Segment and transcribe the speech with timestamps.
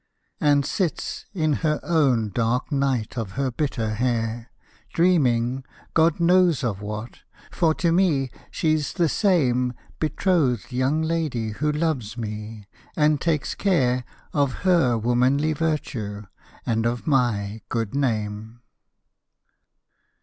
[0.39, 4.49] And sits in her own dark night of her bitter hair
[4.91, 7.19] Dreaming God knows of what,
[7.51, 14.03] for to me she's the same Betrothed young lady who loves me, and takes care
[14.33, 16.23] Of her womanly virtue
[16.65, 18.61] and of my good name.